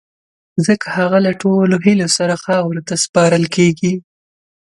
ځڪه 0.65 0.87
هغه 0.97 1.17
له 1.25 1.31
ټولو 1.41 1.75
هیلو 1.85 2.07
سره 2.17 2.41
خاورو 2.43 2.81
ته 2.87 2.93
سپارل 3.03 3.43
کیږی 3.55 3.93